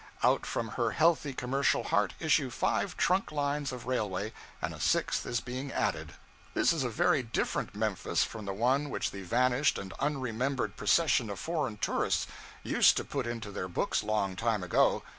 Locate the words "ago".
14.63-15.03